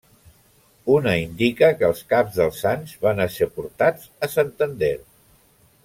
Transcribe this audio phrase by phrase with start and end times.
[0.93, 4.95] Una indica que els caps dels sants van ésser portats a Santander.